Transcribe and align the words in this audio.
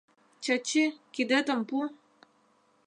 —Чачи, 0.43 0.83
кидетым 1.13 1.59
пу! 1.69 1.77